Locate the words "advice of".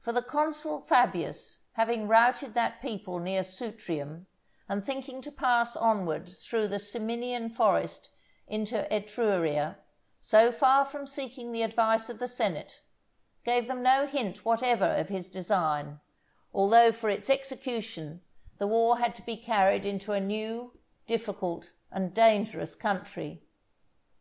11.64-12.20